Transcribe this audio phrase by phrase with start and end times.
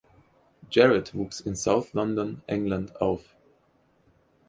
[0.71, 3.35] Jarrett wuchs in South London, England auf.